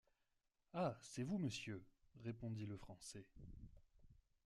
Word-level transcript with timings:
Ah! 0.73 0.97
c’est 0.99 1.21
vous, 1.21 1.37
monsieur, 1.37 1.85
répondit 2.23 2.65
le 2.65 2.75
Français. 2.75 3.27